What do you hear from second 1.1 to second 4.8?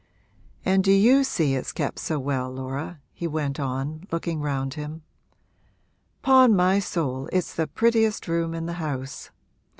see it's kept so well, Laura?' he went on, looking round